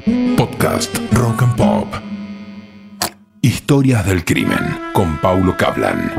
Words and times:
Podcast 0.00 0.96
Rock 1.12 1.42
and 1.42 1.56
Pop. 1.56 1.94
Historias 3.42 4.06
del 4.06 4.24
crimen 4.24 4.58
con 4.94 5.18
Paulo 5.18 5.56
Cablan. 5.58 6.12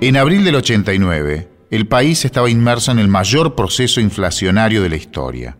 En 0.00 0.16
abril 0.16 0.44
del 0.44 0.54
89, 0.54 1.48
el 1.70 1.86
país 1.86 2.24
estaba 2.24 2.48
inmerso 2.48 2.92
en 2.92 2.98
el 2.98 3.08
mayor 3.08 3.54
proceso 3.54 4.00
inflacionario 4.00 4.82
de 4.82 4.88
la 4.88 4.96
historia. 4.96 5.58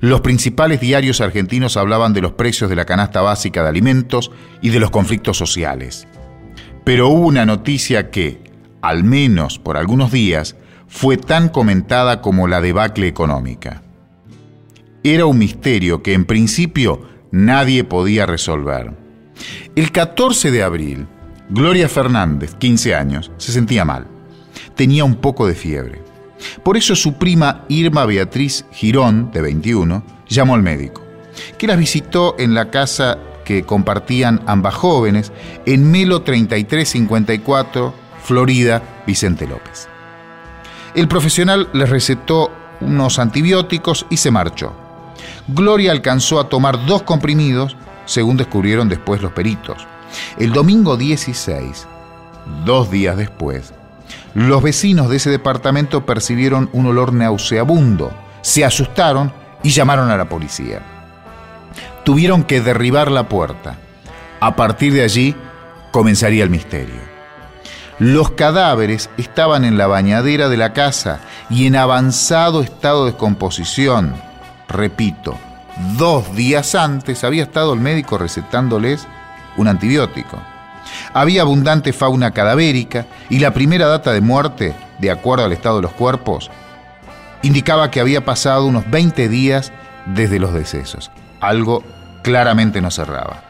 Los 0.00 0.20
principales 0.20 0.80
diarios 0.80 1.20
argentinos 1.20 1.76
hablaban 1.76 2.12
de 2.12 2.20
los 2.20 2.32
precios 2.32 2.70
de 2.70 2.76
la 2.76 2.84
canasta 2.84 3.22
básica 3.22 3.62
de 3.62 3.70
alimentos 3.70 4.30
y 4.60 4.68
de 4.68 4.78
los 4.78 4.90
conflictos 4.90 5.36
sociales. 5.36 6.06
Pero 6.84 7.08
hubo 7.08 7.26
una 7.26 7.44
noticia 7.44 8.10
que, 8.10 8.40
al 8.82 9.02
menos 9.02 9.58
por 9.58 9.76
algunos 9.76 10.12
días, 10.12 10.54
fue 10.86 11.16
tan 11.16 11.48
comentada 11.48 12.20
como 12.20 12.46
la 12.46 12.60
debacle 12.60 13.08
económica. 13.08 13.81
Era 15.04 15.26
un 15.26 15.38
misterio 15.38 16.00
que 16.00 16.12
en 16.12 16.24
principio 16.24 17.02
nadie 17.32 17.82
podía 17.82 18.24
resolver. 18.24 18.92
El 19.74 19.90
14 19.90 20.52
de 20.52 20.62
abril, 20.62 21.08
Gloria 21.50 21.88
Fernández, 21.88 22.54
15 22.54 22.94
años, 22.94 23.32
se 23.36 23.50
sentía 23.50 23.84
mal. 23.84 24.06
Tenía 24.76 25.04
un 25.04 25.16
poco 25.16 25.46
de 25.48 25.54
fiebre. 25.54 26.02
Por 26.62 26.76
eso 26.76 26.94
su 26.94 27.14
prima 27.14 27.64
Irma 27.68 28.06
Beatriz 28.06 28.64
Girón, 28.70 29.32
de 29.32 29.42
21, 29.42 30.04
llamó 30.28 30.54
al 30.54 30.62
médico, 30.62 31.02
que 31.58 31.66
las 31.66 31.78
visitó 31.78 32.36
en 32.38 32.54
la 32.54 32.70
casa 32.70 33.18
que 33.44 33.64
compartían 33.64 34.40
ambas 34.46 34.74
jóvenes 34.74 35.32
en 35.66 35.90
Melo 35.90 36.22
3354, 36.22 37.92
Florida, 38.22 39.02
Vicente 39.04 39.48
López. 39.48 39.88
El 40.94 41.08
profesional 41.08 41.68
les 41.72 41.90
recetó 41.90 42.52
unos 42.80 43.18
antibióticos 43.18 44.06
y 44.10 44.18
se 44.18 44.30
marchó. 44.30 44.81
Gloria 45.48 45.92
alcanzó 45.92 46.38
a 46.38 46.48
tomar 46.48 46.86
dos 46.86 47.02
comprimidos, 47.02 47.76
según 48.04 48.36
descubrieron 48.36 48.88
después 48.88 49.22
los 49.22 49.32
peritos. 49.32 49.86
El 50.38 50.52
domingo 50.52 50.96
16, 50.96 51.86
dos 52.64 52.90
días 52.90 53.16
después, 53.16 53.72
los 54.34 54.62
vecinos 54.62 55.08
de 55.08 55.16
ese 55.16 55.30
departamento 55.30 56.06
percibieron 56.06 56.70
un 56.72 56.86
olor 56.86 57.12
nauseabundo, 57.12 58.12
se 58.40 58.64
asustaron 58.64 59.32
y 59.62 59.70
llamaron 59.70 60.10
a 60.10 60.16
la 60.16 60.28
policía. 60.28 60.80
Tuvieron 62.04 62.44
que 62.44 62.60
derribar 62.60 63.10
la 63.10 63.28
puerta. 63.28 63.76
A 64.40 64.56
partir 64.56 64.92
de 64.92 65.04
allí 65.04 65.36
comenzaría 65.92 66.42
el 66.42 66.50
misterio. 66.50 67.12
Los 67.98 68.32
cadáveres 68.32 69.10
estaban 69.18 69.64
en 69.64 69.78
la 69.78 69.86
bañadera 69.86 70.48
de 70.48 70.56
la 70.56 70.72
casa 70.72 71.20
y 71.48 71.66
en 71.66 71.76
avanzado 71.76 72.62
estado 72.62 73.04
de 73.04 73.12
descomposición. 73.12 74.14
Repito, 74.72 75.36
dos 75.98 76.34
días 76.34 76.74
antes 76.74 77.24
había 77.24 77.42
estado 77.42 77.74
el 77.74 77.80
médico 77.80 78.16
recetándoles 78.16 79.06
un 79.56 79.68
antibiótico. 79.68 80.38
Había 81.12 81.42
abundante 81.42 81.92
fauna 81.92 82.30
cadavérica 82.30 83.06
y 83.28 83.38
la 83.38 83.52
primera 83.52 83.86
data 83.86 84.12
de 84.12 84.20
muerte, 84.20 84.74
de 84.98 85.10
acuerdo 85.10 85.44
al 85.44 85.52
estado 85.52 85.76
de 85.76 85.82
los 85.82 85.92
cuerpos, 85.92 86.50
indicaba 87.42 87.90
que 87.90 88.00
había 88.00 88.24
pasado 88.24 88.66
unos 88.66 88.90
20 88.90 89.28
días 89.28 89.72
desde 90.06 90.38
los 90.38 90.54
decesos. 90.54 91.10
Algo 91.40 91.84
claramente 92.22 92.80
no 92.80 92.90
cerraba. 92.90 93.42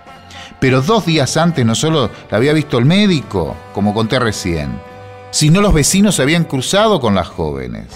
Pero 0.59 0.83
dos 0.83 1.07
días 1.07 1.37
antes 1.37 1.65
no 1.65 1.75
solo 1.75 2.11
la 2.31 2.37
había 2.37 2.53
visto 2.53 2.79
el 2.79 2.85
médico, 2.85 3.57
como 3.73 3.95
conté 3.95 4.19
recién, 4.19 4.81
sino 5.31 5.61
los 5.61 5.73
vecinos 5.73 6.17
se 6.17 6.23
habían 6.23 6.45
cruzado 6.45 7.01
con 7.01 7.15
las 7.15 7.29
jóvenes. 7.29 7.87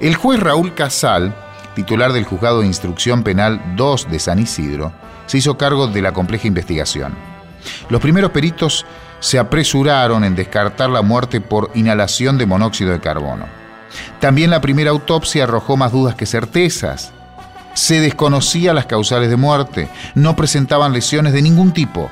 El 0.00 0.14
juez 0.14 0.40
Raúl 0.40 0.74
Casal, 0.74 1.34
titular 1.78 2.12
del 2.12 2.24
Juzgado 2.24 2.60
de 2.60 2.66
Instrucción 2.66 3.22
Penal 3.22 3.62
2 3.76 4.10
de 4.10 4.18
San 4.18 4.40
Isidro, 4.40 4.92
se 5.26 5.38
hizo 5.38 5.56
cargo 5.56 5.86
de 5.86 6.02
la 6.02 6.10
compleja 6.10 6.48
investigación. 6.48 7.14
Los 7.88 8.00
primeros 8.00 8.32
peritos 8.32 8.84
se 9.20 9.38
apresuraron 9.38 10.24
en 10.24 10.34
descartar 10.34 10.90
la 10.90 11.02
muerte 11.02 11.40
por 11.40 11.70
inhalación 11.76 12.36
de 12.36 12.46
monóxido 12.46 12.90
de 12.90 12.98
carbono. 12.98 13.46
También 14.18 14.50
la 14.50 14.60
primera 14.60 14.90
autopsia 14.90 15.44
arrojó 15.44 15.76
más 15.76 15.92
dudas 15.92 16.16
que 16.16 16.26
certezas. 16.26 17.12
Se 17.74 18.00
desconocían 18.00 18.74
las 18.74 18.86
causales 18.86 19.30
de 19.30 19.36
muerte, 19.36 19.88
no 20.16 20.34
presentaban 20.34 20.92
lesiones 20.92 21.32
de 21.32 21.42
ningún 21.42 21.72
tipo. 21.72 22.10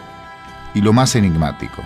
Y 0.75 0.81
lo 0.81 0.93
más 0.93 1.17
enigmático, 1.17 1.83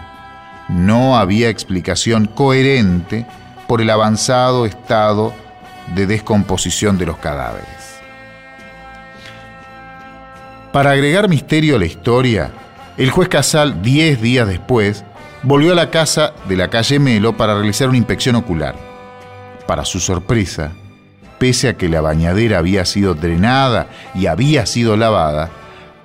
no 0.69 1.17
había 1.17 1.49
explicación 1.49 2.27
coherente 2.27 3.27
por 3.67 3.81
el 3.81 3.89
avanzado 3.89 4.67
estado 4.67 5.33
de 5.95 6.07
descomposición 6.07 6.99
de 6.99 7.07
los 7.07 7.17
cadáveres. 7.19 7.69
Para 10.73 10.93
agregar 10.93 11.29
misterio 11.29 11.77
a 11.77 11.79
la 11.79 11.87
historia, 11.87 12.51
el 12.97 13.11
juez 13.11 13.29
Casal, 13.29 13.83
diez 13.83 14.21
días 14.21 14.47
después, 14.47 15.05
volvió 15.43 15.73
a 15.73 15.75
la 15.75 15.91
casa 15.91 16.33
de 16.49 16.57
la 16.57 16.69
calle 16.69 16.99
Melo 16.99 17.37
para 17.37 17.55
realizar 17.55 17.89
una 17.89 17.99
inspección 17.99 18.37
ocular. 18.37 18.77
Para 19.67 19.85
su 19.85 19.99
sorpresa, 20.01 20.73
pese 21.39 21.71
a 21.71 21.77
que 21.77 21.89
la 21.89 22.01
bañadera 22.01 22.59
había 22.59 22.85
sido 22.85 23.15
drenada 23.15 23.89
y 24.15 24.27
había 24.27 24.67
sido 24.67 24.97
lavada, 24.97 25.51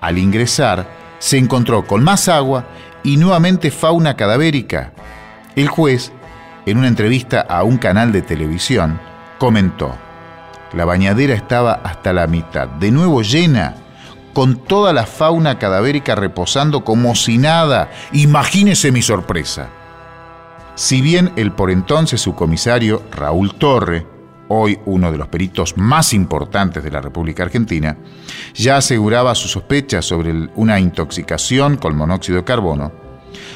al 0.01 0.17
ingresar 0.17 0.87
se 1.19 1.37
encontró 1.37 1.85
con 1.85 2.03
más 2.03 2.27
agua 2.27 2.65
y 3.03 3.17
nuevamente 3.17 3.71
fauna 3.71 4.15
cadavérica. 4.15 4.93
El 5.55 5.67
juez, 5.67 6.11
en 6.65 6.77
una 6.77 6.87
entrevista 6.87 7.41
a 7.41 7.63
un 7.63 7.77
canal 7.77 8.11
de 8.11 8.21
televisión, 8.21 8.99
comentó, 9.37 9.95
la 10.73 10.85
bañadera 10.85 11.33
estaba 11.33 11.73
hasta 11.83 12.13
la 12.13 12.27
mitad, 12.27 12.67
de 12.67 12.91
nuevo 12.91 13.21
llena, 13.21 13.75
con 14.33 14.57
toda 14.57 14.91
la 14.91 15.05
fauna 15.05 15.57
cadavérica 15.57 16.13
reposando 16.13 16.83
como 16.83 17.15
si 17.15 17.37
nada. 17.37 17.89
Imagínese 18.11 18.91
mi 18.91 19.01
sorpresa. 19.01 19.69
Si 20.75 20.99
bien 20.99 21.31
el 21.37 21.53
por 21.53 21.71
entonces 21.71 22.19
su 22.19 22.35
comisario, 22.35 23.03
Raúl 23.11 23.55
Torre, 23.55 24.05
hoy 24.49 24.77
uno 24.85 25.11
de 25.11 25.17
los 25.17 25.29
peritos 25.29 25.77
más 25.77 26.13
importantes 26.13 26.83
de 26.83 26.91
la 26.91 26.99
República 26.99 27.43
Argentina, 27.43 27.97
ya 28.53 28.77
aseguraba 28.77 29.33
sus 29.35 29.51
sospechas 29.51 30.03
sobre 30.03 30.49
una 30.55 30.81
intoxicación 30.81 31.77
con 31.77 31.95
monóxido 31.95 32.39
de 32.39 32.43
carbono, 32.43 32.91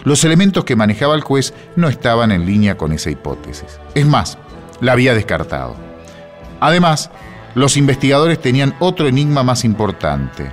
los 0.05 0.23
elementos 0.23 0.63
que 0.63 0.75
manejaba 0.77 1.15
el 1.15 1.21
juez 1.21 1.53
no 1.75 1.89
estaban 1.89 2.31
en 2.31 2.45
línea 2.45 2.77
con 2.77 2.93
esa 2.93 3.09
hipótesis. 3.09 3.79
Es 3.95 4.05
más, 4.05 4.37
la 4.81 4.93
había 4.93 5.13
descartado. 5.13 5.75
Además, 6.59 7.09
los 7.55 7.77
investigadores 7.77 8.39
tenían 8.39 8.75
otro 8.79 9.07
enigma 9.07 9.43
más 9.43 9.65
importante. 9.65 10.51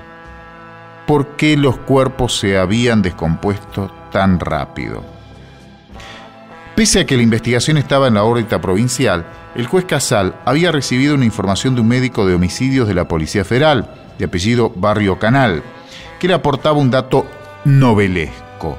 ¿Por 1.07 1.37
qué 1.37 1.57
los 1.57 1.79
cuerpos 1.79 2.39
se 2.39 2.59
habían 2.59 3.03
descompuesto 3.03 3.91
tan 4.11 4.41
rápido? 4.41 5.05
Pese 6.75 7.01
a 7.01 7.07
que 7.07 7.17
la 7.17 7.23
investigación 7.23 7.79
estaba 7.79 8.09
en 8.09 8.15
la 8.15 8.25
órbita 8.25 8.61
provincial, 8.61 9.25
el 9.55 9.67
juez 9.67 9.85
Casal 9.85 10.35
había 10.45 10.73
recibido 10.73 11.15
una 11.15 11.25
información 11.25 11.75
de 11.75 11.81
un 11.81 11.89
médico 11.89 12.27
de 12.27 12.35
homicidios 12.35 12.87
de 12.89 12.95
la 12.95 13.09
Policía 13.09 13.45
Federal, 13.45 13.89
de 14.19 14.27
apellido 14.27 14.71
Barrio 14.75 15.19
Canal, 15.19 15.63
que 16.19 16.29
le 16.29 16.35
aportaba 16.35 16.79
un 16.79 16.91
dato 16.91 17.27
novelesco. 17.65 18.79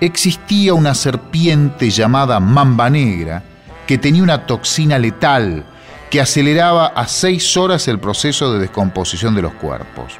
Existía 0.00 0.74
una 0.74 0.94
serpiente 0.94 1.90
llamada 1.90 2.40
mamba 2.40 2.90
negra 2.90 3.42
que 3.88 3.96
tenía 3.96 4.22
una 4.22 4.44
toxina 4.44 4.98
letal 4.98 5.64
que 6.10 6.20
aceleraba 6.20 6.88
a 6.88 7.08
seis 7.08 7.56
horas 7.56 7.88
el 7.88 7.98
proceso 7.98 8.52
de 8.52 8.60
descomposición 8.60 9.34
de 9.34 9.40
los 9.40 9.54
cuerpos. 9.54 10.12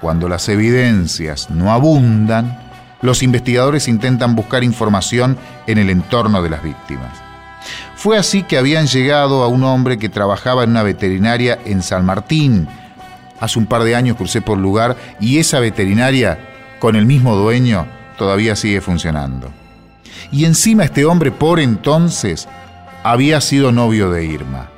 Cuando 0.00 0.26
las 0.26 0.48
evidencias 0.48 1.50
no 1.50 1.70
abundan, 1.70 2.58
los 3.02 3.22
investigadores 3.22 3.88
intentan 3.88 4.34
buscar 4.34 4.64
información 4.64 5.36
en 5.66 5.76
el 5.76 5.90
entorno 5.90 6.42
de 6.42 6.48
las 6.48 6.62
víctimas. 6.62 7.12
Fue 7.94 8.16
así 8.16 8.42
que 8.42 8.56
habían 8.56 8.86
llegado 8.86 9.44
a 9.44 9.48
un 9.48 9.62
hombre 9.62 9.98
que 9.98 10.08
trabajaba 10.08 10.64
en 10.64 10.70
una 10.70 10.82
veterinaria 10.82 11.58
en 11.66 11.82
San 11.82 12.06
Martín. 12.06 12.68
Hace 13.38 13.58
un 13.58 13.66
par 13.66 13.84
de 13.84 13.94
años 13.94 14.16
crucé 14.16 14.40
por 14.40 14.56
el 14.56 14.62
lugar 14.62 14.96
y 15.20 15.38
esa 15.38 15.60
veterinaria, 15.60 16.38
con 16.78 16.96
el 16.96 17.04
mismo 17.04 17.36
dueño, 17.36 17.86
todavía 18.16 18.56
sigue 18.56 18.80
funcionando. 18.80 19.52
Y 20.32 20.44
encima 20.44 20.84
este 20.84 21.04
hombre 21.04 21.30
por 21.30 21.60
entonces 21.60 22.48
había 23.02 23.40
sido 23.40 23.72
novio 23.72 24.10
de 24.10 24.24
Irma. 24.24 24.68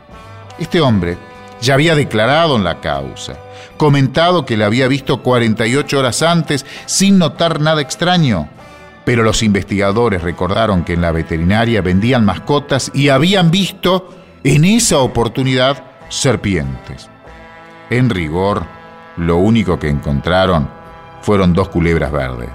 Este 0.58 0.80
hombre 0.80 1.16
ya 1.60 1.74
había 1.74 1.94
declarado 1.94 2.56
en 2.56 2.64
la 2.64 2.80
causa, 2.80 3.34
comentado 3.76 4.44
que 4.44 4.56
la 4.56 4.66
había 4.66 4.88
visto 4.88 5.22
48 5.22 5.98
horas 5.98 6.22
antes 6.22 6.66
sin 6.86 7.18
notar 7.18 7.60
nada 7.60 7.80
extraño 7.80 8.48
pero 9.08 9.22
los 9.22 9.42
investigadores 9.42 10.20
recordaron 10.20 10.84
que 10.84 10.92
en 10.92 11.00
la 11.00 11.12
veterinaria 11.12 11.80
vendían 11.80 12.26
mascotas 12.26 12.90
y 12.92 13.08
habían 13.08 13.50
visto 13.50 14.10
en 14.44 14.66
esa 14.66 14.98
oportunidad 14.98 15.82
serpientes. 16.10 17.08
En 17.88 18.10
rigor, 18.10 18.66
lo 19.16 19.38
único 19.38 19.78
que 19.78 19.88
encontraron 19.88 20.68
fueron 21.22 21.54
dos 21.54 21.70
culebras 21.70 22.12
verdes. 22.12 22.50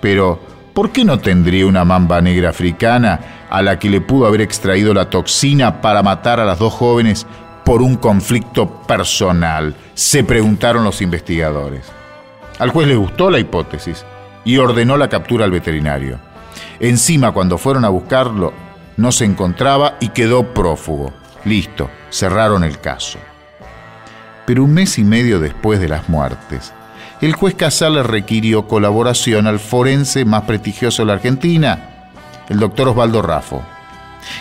Pero, 0.00 0.40
¿por 0.74 0.90
qué 0.90 1.04
no 1.04 1.18
tendría 1.18 1.66
una 1.66 1.84
mamba 1.84 2.20
negra 2.20 2.50
africana 2.50 3.46
a 3.48 3.62
la 3.62 3.78
que 3.78 3.88
le 3.88 4.00
pudo 4.00 4.26
haber 4.26 4.42
extraído 4.42 4.92
la 4.92 5.08
toxina 5.08 5.80
para 5.80 6.02
matar 6.02 6.40
a 6.40 6.44
las 6.44 6.58
dos 6.58 6.72
jóvenes 6.72 7.26
por 7.64 7.80
un 7.80 7.96
conflicto 7.96 8.82
personal, 8.82 9.74
se 9.94 10.22
preguntaron 10.22 10.84
los 10.84 11.00
investigadores. 11.00 11.90
Al 12.58 12.70
juez 12.70 12.86
le 12.86 12.96
gustó 12.96 13.30
la 13.30 13.38
hipótesis 13.38 14.04
y 14.44 14.58
ordenó 14.58 14.96
la 14.96 15.08
captura 15.08 15.44
al 15.44 15.50
veterinario. 15.50 16.18
Encima, 16.78 17.32
cuando 17.32 17.56
fueron 17.56 17.84
a 17.84 17.88
buscarlo, 17.88 18.52
no 18.96 19.10
se 19.12 19.24
encontraba 19.24 19.96
y 19.98 20.10
quedó 20.10 20.52
prófugo. 20.52 21.12
Listo, 21.44 21.90
cerraron 22.10 22.64
el 22.64 22.78
caso. 22.80 23.18
Pero 24.46 24.62
un 24.62 24.74
mes 24.74 24.98
y 24.98 25.04
medio 25.04 25.40
después 25.40 25.80
de 25.80 25.88
las 25.88 26.08
muertes, 26.08 26.72
el 27.24 27.32
juez 27.32 27.54
Casal 27.54 28.04
requirió 28.04 28.68
colaboración 28.68 29.46
al 29.46 29.58
forense 29.58 30.26
más 30.26 30.42
prestigioso 30.42 31.02
de 31.02 31.06
la 31.06 31.14
Argentina, 31.14 32.10
el 32.50 32.58
doctor 32.58 32.88
Osvaldo 32.88 33.22
Raffo, 33.22 33.62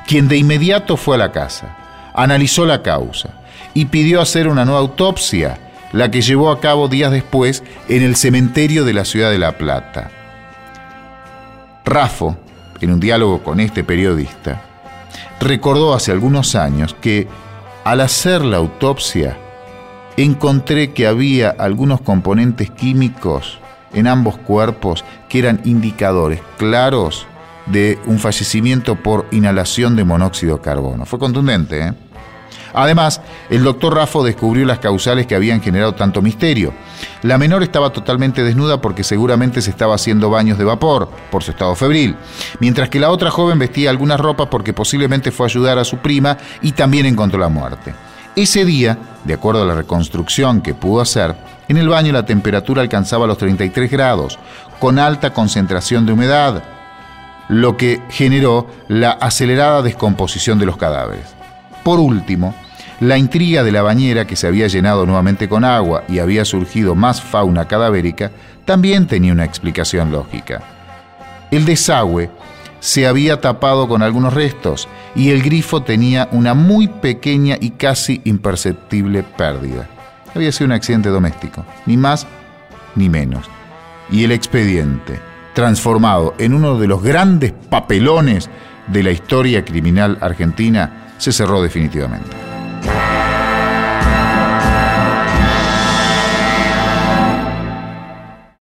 quien 0.05 0.27
de 0.27 0.35
inmediato 0.35 0.97
fue 0.97 1.15
a 1.15 1.19
la 1.19 1.31
casa, 1.31 1.77
analizó 2.13 2.65
la 2.65 2.81
causa 2.81 3.29
y 3.73 3.85
pidió 3.85 4.19
hacer 4.19 4.49
una 4.49 4.65
nueva 4.65 4.81
autopsia, 4.81 5.57
la 5.93 6.11
que 6.11 6.21
llevó 6.21 6.51
a 6.51 6.59
cabo 6.59 6.89
días 6.89 7.09
después 7.09 7.63
en 7.87 8.03
el 8.03 8.17
cementerio 8.17 8.83
de 8.83 8.93
la 8.93 9.05
ciudad 9.05 9.31
de 9.31 9.39
La 9.39 9.57
Plata. 9.57 10.11
Raffo, 11.85 12.35
en 12.81 12.91
un 12.91 12.99
diálogo 12.99 13.43
con 13.43 13.61
este 13.61 13.85
periodista, 13.85 14.61
recordó 15.39 15.93
hace 15.93 16.11
algunos 16.11 16.53
años 16.55 16.93
que 16.99 17.29
al 17.85 18.01
hacer 18.01 18.43
la 18.43 18.57
autopsia 18.57 19.37
encontré 20.17 20.91
que 20.91 21.07
había 21.07 21.49
algunos 21.49 22.01
componentes 22.01 22.69
químicos 22.71 23.59
en 23.93 24.07
ambos 24.07 24.37
cuerpos 24.37 25.03
que 25.29 25.39
eran 25.39 25.61
indicadores 25.65 26.41
claros 26.57 27.27
de 27.65 27.99
un 28.05 28.19
fallecimiento 28.19 28.95
por 28.95 29.25
inhalación 29.31 29.95
de 29.95 30.03
monóxido 30.03 30.57
de 30.57 30.61
carbono. 30.61 31.05
Fue 31.05 31.19
contundente, 31.19 31.87
¿eh? 31.87 31.93
Además, 32.73 33.21
el 33.51 33.63
doctor 33.63 33.95
Raffo 33.95 34.23
descubrió 34.23 34.65
las 34.65 34.79
causales 34.79 35.27
que 35.27 35.35
habían 35.35 35.61
generado 35.61 35.93
tanto 35.93 36.23
misterio. 36.23 36.73
La 37.21 37.37
menor 37.37 37.61
estaba 37.61 37.91
totalmente 37.91 38.43
desnuda 38.43 38.81
porque 38.81 39.03
seguramente 39.03 39.61
se 39.61 39.69
estaba 39.69 39.93
haciendo 39.93 40.31
baños 40.31 40.57
de 40.57 40.63
vapor 40.63 41.09
por 41.29 41.43
su 41.43 41.51
estado 41.51 41.75
febril, 41.75 42.15
mientras 42.59 42.89
que 42.89 42.99
la 42.99 43.11
otra 43.11 43.29
joven 43.29 43.59
vestía 43.59 43.91
algunas 43.91 44.19
ropas 44.19 44.47
porque 44.49 44.73
posiblemente 44.73 45.31
fue 45.31 45.45
a 45.45 45.49
ayudar 45.49 45.77
a 45.77 45.83
su 45.83 45.97
prima 45.97 46.37
y 46.63 46.71
también 46.71 47.05
encontró 47.05 47.39
la 47.39 47.49
muerte. 47.49 47.93
Ese 48.35 48.65
día, 48.65 48.97
de 49.25 49.35
acuerdo 49.35 49.61
a 49.61 49.65
la 49.65 49.75
reconstrucción 49.75 50.61
que 50.61 50.73
pudo 50.73 51.01
hacer, 51.01 51.35
en 51.67 51.77
el 51.77 51.87
baño 51.87 52.11
la 52.11 52.25
temperatura 52.25 52.81
alcanzaba 52.81 53.27
los 53.27 53.37
33 53.37 53.91
grados, 53.91 54.39
con 54.79 54.97
alta 54.97 55.33
concentración 55.33 56.07
de 56.07 56.13
humedad, 56.13 56.63
lo 57.47 57.77
que 57.77 58.01
generó 58.09 58.67
la 58.87 59.11
acelerada 59.11 59.83
descomposición 59.83 60.57
de 60.57 60.65
los 60.65 60.77
cadáveres. 60.77 61.27
Por 61.83 61.99
último, 61.99 62.55
la 63.01 63.19
intriga 63.19 63.63
de 63.63 63.71
la 63.71 63.83
bañera 63.83 64.25
que 64.25 64.35
se 64.35 64.47
había 64.47 64.67
llenado 64.67 65.05
nuevamente 65.05 65.47
con 65.47 65.63
agua 65.63 66.03
y 66.07 66.17
había 66.17 66.43
surgido 66.43 66.95
más 66.95 67.21
fauna 67.21 67.67
cadavérica 67.67 68.31
también 68.65 69.05
tenía 69.05 69.33
una 69.33 69.45
explicación 69.45 70.11
lógica. 70.11 70.61
El 71.51 71.65
desagüe 71.65 72.31
se 72.83 73.07
había 73.07 73.39
tapado 73.39 73.87
con 73.87 74.03
algunos 74.03 74.33
restos 74.33 74.89
y 75.15 75.29
el 75.29 75.41
grifo 75.41 75.83
tenía 75.83 76.27
una 76.33 76.53
muy 76.53 76.89
pequeña 76.89 77.55
y 77.61 77.69
casi 77.69 78.19
imperceptible 78.25 79.23
pérdida. 79.23 79.87
Había 80.35 80.51
sido 80.51 80.65
un 80.65 80.73
accidente 80.73 81.07
doméstico, 81.07 81.65
ni 81.85 81.95
más 81.95 82.27
ni 82.95 83.07
menos. 83.07 83.45
Y 84.11 84.25
el 84.25 84.33
expediente, 84.33 85.17
transformado 85.53 86.35
en 86.39 86.53
uno 86.53 86.77
de 86.77 86.87
los 86.87 87.01
grandes 87.01 87.53
papelones 87.53 88.49
de 88.87 89.01
la 89.01 89.11
historia 89.11 89.63
criminal 89.63 90.17
argentina, 90.19 91.13
se 91.19 91.31
cerró 91.31 91.61
definitivamente. 91.61 92.42